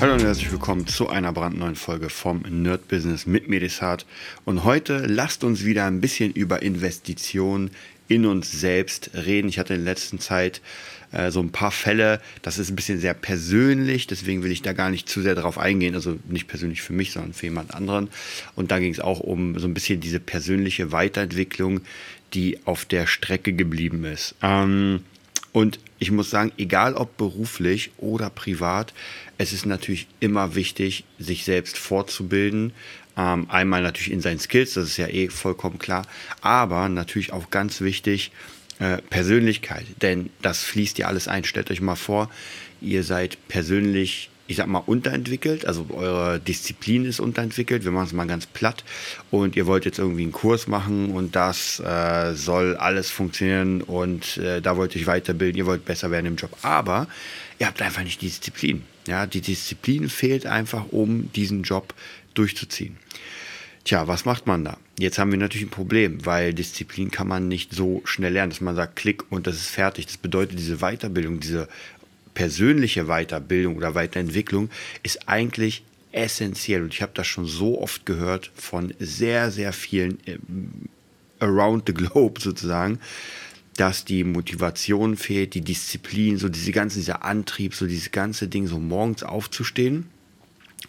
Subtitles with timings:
[0.00, 4.06] Hallo und herzlich willkommen zu einer brandneuen Folge vom Nerd Business mit Medisat.
[4.44, 7.72] Und heute lasst uns wieder ein bisschen über Investitionen
[8.06, 9.48] in uns selbst reden.
[9.48, 10.60] Ich hatte in der letzten Zeit
[11.10, 14.72] äh, so ein paar Fälle, das ist ein bisschen sehr persönlich, deswegen will ich da
[14.72, 15.96] gar nicht zu sehr darauf eingehen.
[15.96, 18.08] Also nicht persönlich für mich, sondern für jemand anderen.
[18.54, 21.80] Und da ging es auch um so ein bisschen diese persönliche Weiterentwicklung,
[22.34, 24.36] die auf der Strecke geblieben ist.
[24.42, 25.00] Ähm,
[25.58, 28.94] und ich muss sagen, egal ob beruflich oder privat,
[29.38, 32.72] es ist natürlich immer wichtig, sich selbst fortzubilden.
[33.16, 36.06] Ähm, einmal natürlich in seinen Skills, das ist ja eh vollkommen klar,
[36.42, 38.30] aber natürlich auch ganz wichtig,
[38.78, 41.42] äh, Persönlichkeit, denn das fließt ja alles ein.
[41.42, 42.30] Stellt euch mal vor,
[42.80, 48.12] ihr seid persönlich ich sag mal, unterentwickelt, also eure Disziplin ist unterentwickelt, wir machen es
[48.14, 48.82] mal ganz platt
[49.30, 54.38] und ihr wollt jetzt irgendwie einen Kurs machen und das äh, soll alles funktionieren und
[54.38, 57.06] äh, da wollt ihr euch weiterbilden, ihr wollt besser werden im Job, aber
[57.58, 58.84] ihr habt einfach nicht die Disziplin.
[59.06, 61.94] Ja, die Disziplin fehlt einfach, um diesen Job
[62.32, 62.96] durchzuziehen.
[63.84, 64.76] Tja, was macht man da?
[64.98, 68.60] Jetzt haben wir natürlich ein Problem, weil Disziplin kann man nicht so schnell lernen, dass
[68.60, 70.06] man sagt, klick und das ist fertig.
[70.06, 71.68] Das bedeutet, diese Weiterbildung, diese
[72.34, 74.70] persönliche Weiterbildung oder Weiterentwicklung
[75.02, 76.82] ist eigentlich essentiell.
[76.82, 80.38] Und ich habe das schon so oft gehört von sehr, sehr vielen äh,
[81.40, 82.98] around the globe sozusagen,
[83.76, 88.66] dass die Motivation fehlt, die Disziplin, so diese ganze, dieser Antrieb, so dieses ganze Ding,
[88.66, 90.06] so morgens aufzustehen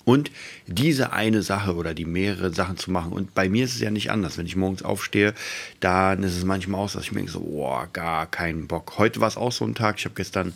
[0.10, 0.32] und
[0.66, 3.12] diese eine Sache oder die mehrere Sachen zu machen.
[3.12, 4.40] Und bei mir ist es ja nicht anders.
[4.40, 5.36] Wenn ich morgens aufstehe,
[5.82, 8.98] dann ist es manchmal auch so, dass ich mir denke so, oh, gar keinen Bock.
[8.98, 10.00] Heute war es auch so ein Tag.
[10.00, 10.54] Ich habe gestern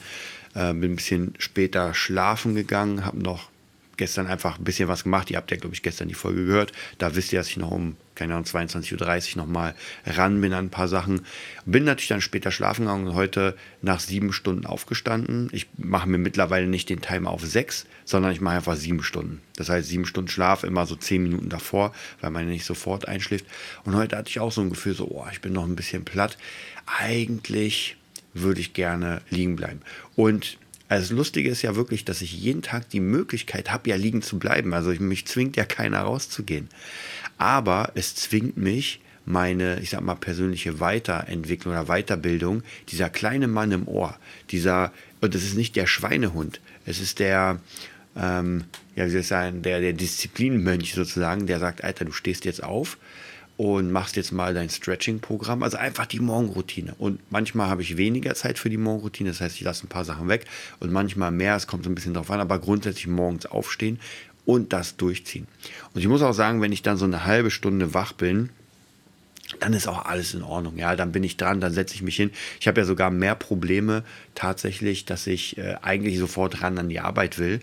[0.56, 3.50] äh, bin ein bisschen später schlafen gegangen, habe noch
[3.98, 5.30] gestern einfach ein bisschen was gemacht.
[5.30, 6.72] Ihr habt ja, glaube ich, gestern die Folge gehört.
[6.98, 10.66] Da wisst ihr, dass ich noch um, keine Ahnung, 22.30 Uhr nochmal ran bin an
[10.66, 11.22] ein paar Sachen.
[11.66, 15.50] Bin natürlich dann später schlafen gegangen und heute nach sieben Stunden aufgestanden.
[15.52, 19.42] Ich mache mir mittlerweile nicht den Timer auf sechs, sondern ich mache einfach sieben Stunden.
[19.56, 23.46] Das heißt, sieben Stunden Schlaf, immer so zehn Minuten davor, weil man nicht sofort einschläft.
[23.84, 26.06] Und heute hatte ich auch so ein Gefühl, so, oh, ich bin noch ein bisschen
[26.06, 26.38] platt.
[26.86, 27.98] Eigentlich
[28.34, 29.82] würde ich gerne liegen bleiben.
[30.16, 30.58] Und
[30.90, 34.38] das Lustige ist ja wirklich, dass ich jeden Tag die Möglichkeit habe, ja liegen zu
[34.38, 34.74] bleiben.
[34.74, 36.68] Also mich zwingt ja keiner rauszugehen.
[37.38, 43.72] Aber es zwingt mich, meine, ich sag mal, persönliche Weiterentwicklung oder Weiterbildung, dieser kleine Mann
[43.72, 44.18] im Ohr,
[44.52, 47.60] dieser, und das ist nicht der Schweinehund, es ist der,
[48.16, 48.66] ähm,
[48.96, 52.64] ja, wie soll ich sagen, der, der Disziplinmönch sozusagen, der sagt, Alter, du stehst jetzt
[52.64, 52.98] auf,
[53.58, 56.96] und machst jetzt mal dein Stretching-Programm, also einfach die Morgenroutine.
[56.98, 60.06] Und manchmal habe ich weniger Zeit für die Morgenroutine, das heißt, ich lasse ein paar
[60.06, 60.46] Sachen weg
[60.80, 64.00] und manchmal mehr, es kommt so ein bisschen drauf an, aber grundsätzlich morgens aufstehen
[64.46, 65.48] und das durchziehen.
[65.94, 68.50] Und ich muss auch sagen, wenn ich dann so eine halbe Stunde wach bin,
[69.60, 70.78] dann ist auch alles in Ordnung.
[70.78, 72.32] Ja, dann bin ich dran, dann setze ich mich hin.
[72.60, 74.04] Ich habe ja sogar mehr Probleme
[74.34, 77.62] tatsächlich, dass ich äh, eigentlich sofort ran an die Arbeit will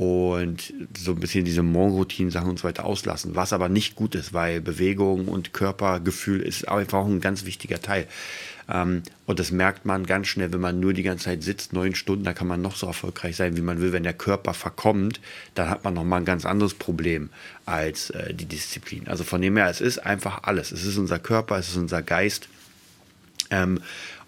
[0.00, 4.32] und so ein bisschen diese Morgenroutinen-Sachen und so weiter auslassen, was aber nicht gut ist,
[4.32, 8.06] weil Bewegung und Körpergefühl ist einfach ein ganz wichtiger Teil.
[8.70, 11.94] Ähm, und das merkt man ganz schnell, wenn man nur die ganze Zeit sitzt, neun
[11.94, 13.92] Stunden, da kann man noch so erfolgreich sein, wie man will.
[13.92, 15.20] Wenn der Körper verkommt,
[15.54, 17.28] dann hat man nochmal ein ganz anderes Problem
[17.66, 19.06] als äh, die Disziplin.
[19.06, 20.72] Also von dem her, es ist einfach alles.
[20.72, 22.48] Es ist unser Körper, es ist unser Geist.
[23.50, 23.80] Ähm,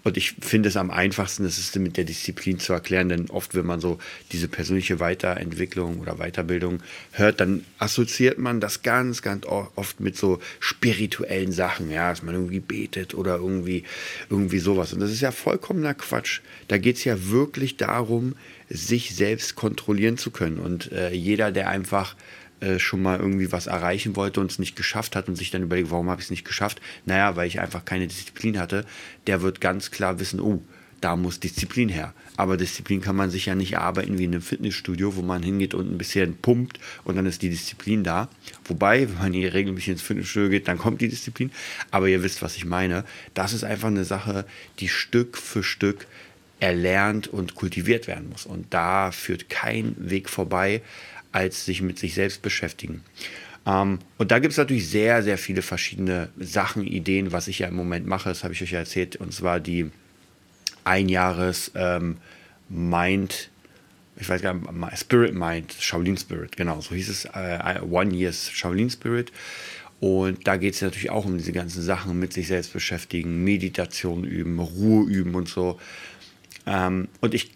[0.03, 3.55] und ich finde es am einfachsten, das ist mit der Disziplin zu erklären, denn oft,
[3.55, 3.99] wenn man so
[4.31, 10.39] diese persönliche Weiterentwicklung oder Weiterbildung hört, dann assoziiert man das ganz, ganz oft mit so
[10.59, 13.83] spirituellen Sachen, ja, dass man irgendwie betet oder irgendwie,
[14.29, 14.91] irgendwie sowas.
[14.91, 16.41] Und das ist ja vollkommener Quatsch.
[16.67, 18.35] Da geht es ja wirklich darum,
[18.69, 20.59] sich selbst kontrollieren zu können.
[20.59, 22.15] Und äh, jeder, der einfach
[22.63, 25.63] äh, schon mal irgendwie was erreichen wollte und es nicht geschafft hat und sich dann
[25.63, 26.81] überlegt, warum habe ich es nicht geschafft?
[27.05, 28.85] Naja, weil ich einfach keine Disziplin hatte.
[29.27, 30.61] Der wird ganz klar wissen, oh,
[31.01, 32.13] da muss Disziplin her.
[32.37, 35.73] Aber Disziplin kann man sich ja nicht erarbeiten wie in einem Fitnessstudio, wo man hingeht
[35.73, 38.29] und ein bisschen pumpt und dann ist die Disziplin da.
[38.63, 41.51] Wobei, wenn man hier regelmäßig ins Fitnessstudio geht, dann kommt die Disziplin.
[41.91, 43.03] Aber ihr wisst, was ich meine.
[43.33, 44.45] Das ist einfach eine Sache,
[44.79, 46.07] die Stück für Stück
[46.61, 48.45] erlernt und kultiviert werden muss.
[48.45, 50.81] Und da führt kein Weg vorbei
[51.33, 53.03] als sich mit sich selbst beschäftigen.
[53.65, 57.67] Ähm, und da gibt es natürlich sehr, sehr viele verschiedene Sachen, Ideen, was ich ja
[57.67, 58.29] im Moment mache.
[58.29, 59.17] Das habe ich euch ja erzählt.
[59.17, 59.89] Und zwar die
[60.83, 62.17] Einjahres ähm,
[62.69, 63.49] Mind,
[64.17, 68.51] ich weiß gar nicht, Spirit Mind, Shaolin Spirit, genau, so hieß es, äh, One Years
[68.51, 69.31] Shaolin Spirit.
[69.99, 74.25] Und da geht es natürlich auch um diese ganzen Sachen mit sich selbst beschäftigen, Meditation
[74.25, 75.79] üben, Ruhe üben und so.
[76.65, 77.51] Ähm, und ich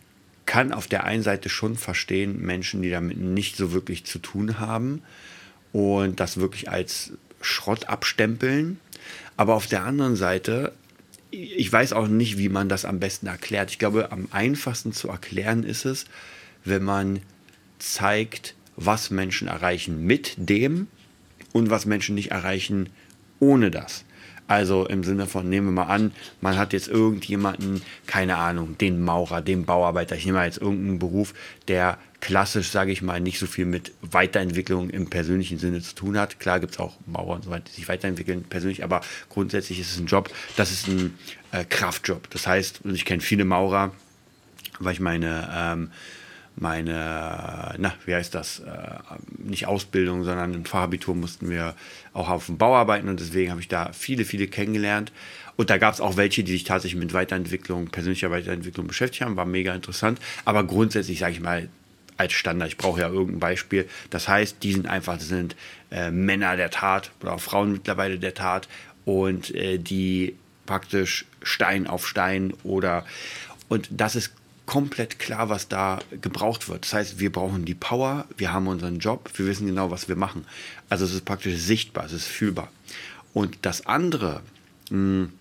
[0.48, 4.60] kann auf der einen Seite schon verstehen, Menschen, die damit nicht so wirklich zu tun
[4.60, 5.04] haben
[5.74, 7.12] und das wirklich als
[7.42, 8.80] Schrott abstempeln.
[9.36, 10.74] Aber auf der anderen Seite,
[11.30, 13.70] ich weiß auch nicht, wie man das am besten erklärt.
[13.70, 16.06] Ich glaube, am einfachsten zu erklären ist es,
[16.64, 17.20] wenn man
[17.78, 20.88] zeigt, was Menschen erreichen mit dem
[21.52, 22.90] und was Menschen nicht erreichen
[23.40, 24.06] ohne das.
[24.48, 29.02] Also im Sinne von, nehmen wir mal an, man hat jetzt irgendjemanden, keine Ahnung, den
[29.04, 31.34] Maurer, den Bauarbeiter, ich nehme mal jetzt irgendeinen Beruf,
[31.68, 36.18] der klassisch, sage ich mal, nicht so viel mit Weiterentwicklung im persönlichen Sinne zu tun
[36.18, 36.40] hat.
[36.40, 39.92] Klar gibt es auch Maurer und so weiter, die sich weiterentwickeln persönlich, aber grundsätzlich ist
[39.92, 41.18] es ein Job, das ist ein
[41.52, 42.30] äh, Kraftjob.
[42.30, 43.92] Das heißt, ich kenne viele Maurer,
[44.80, 45.92] weil ich meine ähm,
[46.60, 48.98] meine, na, wie heißt das, äh,
[49.38, 51.76] nicht Ausbildung, sondern im Fachabitur mussten wir
[52.14, 55.12] auch auf dem Bau arbeiten und deswegen habe ich da viele, viele kennengelernt.
[55.56, 59.36] Und da gab es auch welche, die sich tatsächlich mit Weiterentwicklung, persönlicher Weiterentwicklung beschäftigt haben,
[59.36, 60.20] war mega interessant.
[60.46, 61.70] Aber grundsätzlich, sage ich mal,
[62.18, 63.88] als Standard, ich brauche ja irgendein Beispiel.
[64.10, 65.56] Das heißt, die sind einfach, das sind
[65.92, 68.68] äh, Männer der Tat oder auch Frauen mittlerweile der Tat
[69.06, 73.06] und äh, die praktisch Stein auf Stein oder
[73.70, 74.34] und das ist
[74.68, 76.84] komplett klar, was da gebraucht wird.
[76.84, 80.16] Das heißt, wir brauchen die Power, wir haben unseren Job, wir wissen genau, was wir
[80.16, 80.46] machen.
[80.90, 82.72] Also es ist praktisch sichtbar, es ist fühlbar.
[83.34, 84.42] Und das andere,
[84.90, 85.32] wenn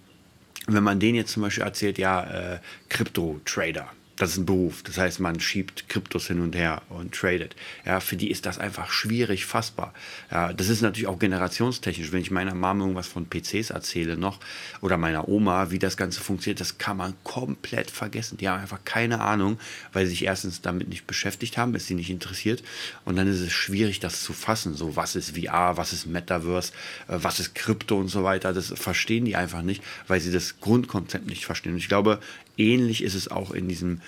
[0.67, 2.59] man denen jetzt zum Beispiel erzählt, ja, äh,
[2.89, 4.83] Crypto-Trader, das ist ein Beruf.
[4.83, 7.55] Das heißt, man schiebt Kryptos hin und her und tradet.
[7.85, 9.93] Ja, für die ist das einfach schwierig fassbar.
[10.31, 12.13] Ja, das ist natürlich auch generationstechnisch.
[12.13, 14.41] Wenn ich meiner Mama irgendwas von PCs erzähle noch
[14.81, 18.39] oder meiner Oma, wie das Ganze funktioniert, das kann man komplett vergessen.
[18.39, 19.59] Die haben einfach keine Ahnung,
[19.93, 22.63] weil sie sich erstens damit nicht beschäftigt haben, ist sie nicht interessiert.
[23.05, 24.75] Und dann ist es schwierig, das zu fassen.
[24.75, 26.73] So, was ist VR, was ist Metaverse,
[27.09, 28.55] äh, was ist Krypto und so weiter.
[28.55, 31.73] Das verstehen die einfach nicht, weil sie das Grundkonzept nicht verstehen.
[31.73, 32.21] Und ich glaube,
[32.57, 34.01] ähnlich ist es auch in diesem,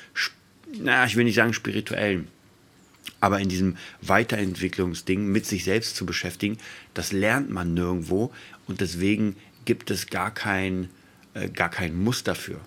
[0.73, 2.29] na, ich will nicht sagen spirituellen,
[3.21, 6.59] aber in diesem Weiterentwicklungsding mit sich selbst zu beschäftigen,
[6.95, 8.33] das lernt man nirgendwo
[8.67, 10.89] und deswegen gibt es gar kein,
[11.35, 12.61] äh, gar kein Muss dafür.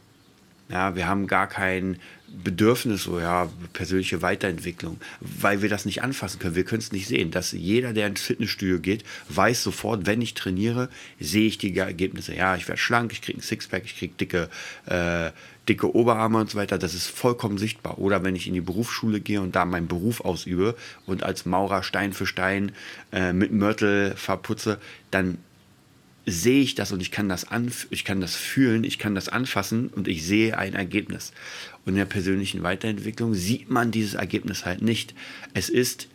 [0.70, 2.00] Ja, wir haben gar kein
[2.44, 6.56] Bedürfnis, so ja, persönliche Weiterentwicklung, weil wir das nicht anfassen können.
[6.56, 7.32] Wir können es nicht sehen.
[7.32, 10.90] Dass jeder, der ins Fitnessstudio geht, weiß sofort, wenn ich trainiere,
[11.20, 12.34] sehe ich die Ergebnisse.
[12.36, 14.50] Ja, ich werde schlank, ich kriege ein Sixpack, ich kriege dicke,
[14.86, 15.32] äh,
[15.68, 16.78] dicke Oberarme und so weiter.
[16.78, 18.00] Das ist vollkommen sichtbar.
[18.00, 20.76] Oder wenn ich in die Berufsschule gehe und da meinen Beruf ausübe
[21.06, 22.72] und als Maurer Stein für Stein
[23.12, 24.80] äh, mit Mörtel verputze,
[25.12, 25.38] dann
[26.26, 27.48] sehe ich das und ich kann das,
[27.90, 31.34] ich kann das fühlen, ich kann das anfassen und ich sehe ein Ergebnis.
[31.86, 35.16] Und in der persönlichen Weiterentwicklung sieht man dieses Ergebnis halt nicht.
[35.54, 36.08] Es ist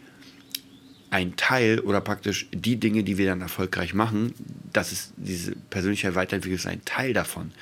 [1.10, 4.32] ein Teil oder praktisch die Dinge, die wir dann erfolgreich machen,
[4.72, 7.52] das ist diese persönliche Weiterentwicklung ist ein Teil davon.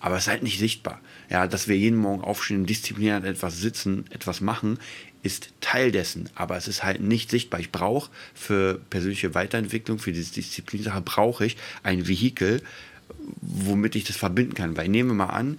[0.00, 1.00] Aber es ist halt nicht sichtbar.
[1.30, 4.78] Ja, dass wir jeden Morgen aufstehen, diszipliniert etwas sitzen, etwas machen,
[5.24, 7.58] ist Teil dessen, aber es ist halt nicht sichtbar.
[7.58, 12.62] Ich brauche für persönliche Weiterentwicklung, für diese Disziplinsache, brauche ich ein Vehikel,
[13.40, 14.76] womit ich das verbinden kann.
[14.76, 15.58] Weil nehmen wir mal an,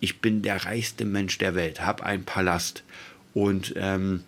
[0.00, 2.84] ich bin der reichste Mensch der Welt, habe einen Palast
[3.32, 4.22] und ähm,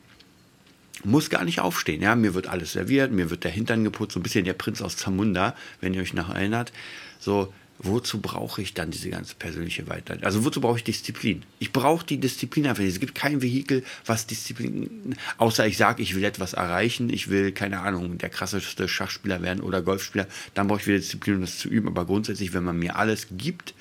[1.04, 2.00] muss gar nicht aufstehen.
[2.00, 4.80] Ja, mir wird alles serviert, mir wird der Hintern geputzt, so ein bisschen der Prinz
[4.80, 6.72] aus Zamunda, wenn ihr euch noch erinnert.
[7.20, 10.24] So, wozu brauche ich dann diese ganze persönliche Weiterentwicklung?
[10.24, 11.44] Also wozu brauche ich Disziplin?
[11.58, 12.82] Ich brauche die Disziplin einfach.
[12.82, 17.52] Es gibt kein Vehikel, was Disziplin, außer ich sage, ich will etwas erreichen, ich will,
[17.52, 21.58] keine Ahnung, der krasseste Schachspieler werden oder Golfspieler, dann brauche ich wieder Disziplin, um das
[21.58, 21.88] zu üben.
[21.88, 23.74] Aber grundsätzlich, wenn man mir alles gibt,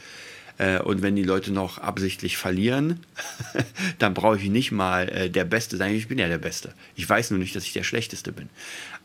[0.58, 3.00] äh, und wenn die Leute noch absichtlich verlieren,
[4.00, 5.94] dann brauche ich nicht mal äh, der Beste sein.
[5.94, 6.74] Ich bin ja der Beste.
[6.96, 8.50] Ich weiß nur nicht, dass ich der Schlechteste bin.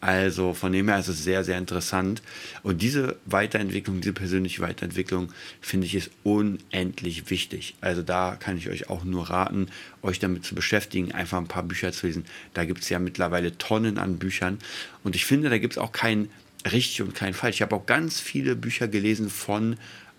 [0.00, 2.22] Also von dem her ist es sehr, sehr interessant.
[2.62, 7.76] Und diese Weiterentwicklung, diese persönliche Weiterentwicklung, finde ich, ist unendlich wichtig.
[7.80, 9.68] Also da kann ich euch auch nur raten,
[10.02, 12.24] euch damit zu beschäftigen, einfach ein paar Bücher zu lesen.
[12.54, 14.58] Da gibt es ja mittlerweile Tonnen an Büchern.
[15.04, 16.30] Und ich finde, da gibt es auch kein
[16.70, 17.56] richtig und kein falsch.
[17.56, 19.76] Ich habe auch ganz viele Bücher gelesen von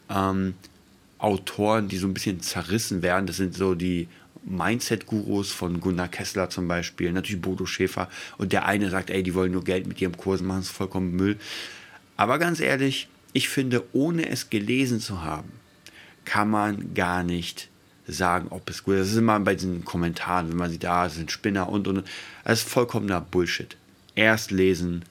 [0.10, 0.54] ähm,
[1.24, 3.28] Autoren, die so ein bisschen zerrissen werden.
[3.28, 4.10] Das sind so die
[4.46, 8.10] Mindset-Gurus von Gunnar Kessler zum Beispiel, natürlich Bodo Schäfer.
[8.38, 11.16] Und der eine sagt, ey, die wollen nur Geld mit ihrem Kursen machen, ist vollkommen
[11.16, 11.38] Müll.
[12.18, 15.52] Aber ganz ehrlich, ich finde, ohne es gelesen zu haben,
[16.26, 17.70] kann man gar nicht
[18.06, 19.00] sagen, ob es gut ist.
[19.00, 22.04] Das ist immer bei diesen Kommentaren, wenn man sieht, da ah, sind Spinner und und.
[22.44, 23.78] Das ist vollkommener Bullshit.
[24.16, 25.06] Erst lesen,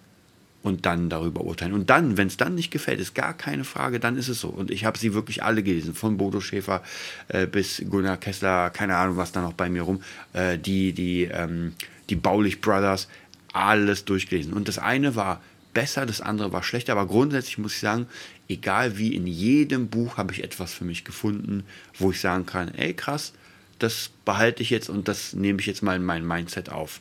[0.62, 1.72] und dann darüber urteilen.
[1.72, 4.48] Und dann, wenn es dann nicht gefällt, ist gar keine Frage, dann ist es so.
[4.48, 6.82] Und ich habe sie wirklich alle gelesen, von Bodo Schäfer
[7.28, 10.02] äh, bis Gunnar Kessler, keine Ahnung, was da noch bei mir rum,
[10.32, 11.74] äh, die, die, ähm,
[12.10, 13.08] die Baulich Brothers,
[13.52, 14.52] alles durchgelesen.
[14.52, 15.42] Und das eine war
[15.74, 16.92] besser, das andere war schlechter.
[16.92, 18.06] Aber grundsätzlich muss ich sagen,
[18.48, 21.64] egal wie, in jedem Buch habe ich etwas für mich gefunden,
[21.98, 23.32] wo ich sagen kann, ey krass,
[23.78, 27.00] das behalte ich jetzt und das nehme ich jetzt mal in mein Mindset auf.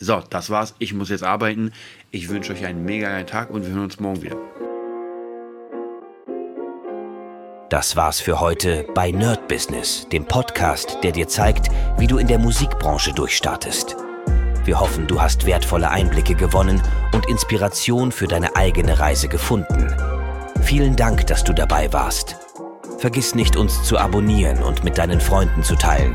[0.00, 0.74] So, das war's.
[0.78, 1.72] Ich muss jetzt arbeiten.
[2.10, 4.36] Ich wünsche euch einen mega geilen Tag und wir hören uns morgen wieder.
[7.72, 12.26] Das war's für heute bei Nerd Business, dem Podcast, der dir zeigt, wie du in
[12.26, 13.96] der Musikbranche durchstartest.
[14.64, 16.82] Wir hoffen, du hast wertvolle Einblicke gewonnen
[17.14, 19.88] und Inspiration für deine eigene Reise gefunden.
[20.62, 22.36] Vielen Dank, dass du dabei warst.
[22.98, 26.14] Vergiss nicht, uns zu abonnieren und mit deinen Freunden zu teilen.